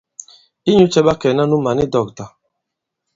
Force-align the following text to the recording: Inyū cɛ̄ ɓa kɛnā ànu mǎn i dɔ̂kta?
Inyū 0.69 0.85
cɛ̄ 0.93 1.01
ɓa 1.05 1.13
kɛnā 1.21 1.43
ànu 1.45 1.57
mǎn 1.63 1.79
i 1.83 1.85
dɔ̂kta? 1.93 2.25